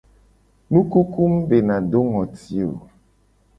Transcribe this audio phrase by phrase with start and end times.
[0.69, 2.71] Nukuku mu bena do ngoti o.